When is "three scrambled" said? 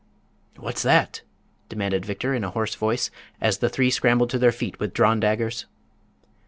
3.69-4.31